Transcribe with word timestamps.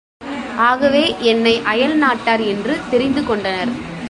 ஆகவே, 0.57 1.15
என்னை 1.19 1.61
அயல்நாட்டார் 1.65 2.47
என்று 2.47 2.77
தெரிந்து 2.89 3.23
கொண்டனர். 3.23 3.71